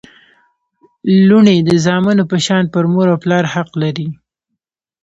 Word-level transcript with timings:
لوڼي 1.27 1.57
د 1.67 1.69
زامنو 1.85 2.23
په 2.31 2.37
شان 2.45 2.63
پر 2.73 2.83
مور 2.93 3.07
او 3.13 3.17
پلار 3.23 3.43
حق 3.53 3.69
لري 3.81 4.07